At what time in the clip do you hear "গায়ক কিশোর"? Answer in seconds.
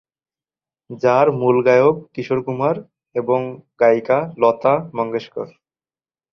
1.65-2.39